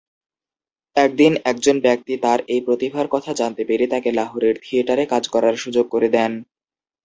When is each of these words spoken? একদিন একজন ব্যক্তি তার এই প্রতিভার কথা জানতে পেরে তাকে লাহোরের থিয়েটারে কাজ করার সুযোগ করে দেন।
একদিন 0.95 1.33
একজন 1.45 1.75
ব্যক্তি 1.81 2.13
তার 2.17 2.39
এই 2.47 2.61
প্রতিভার 2.61 3.05
কথা 3.07 3.31
জানতে 3.33 3.63
পেরে 3.69 3.85
তাকে 3.87 4.09
লাহোরের 4.11 4.55
থিয়েটারে 4.63 5.03
কাজ 5.05 5.23
করার 5.27 5.55
সুযোগ 5.63 5.85
করে 5.89 6.07
দেন। 6.09 6.31